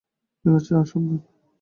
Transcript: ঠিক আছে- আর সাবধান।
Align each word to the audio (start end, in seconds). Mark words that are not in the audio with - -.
ঠিক 0.45 0.53
আছে- 0.57 0.71
আর 0.79 0.85
সাবধান। 0.85 1.19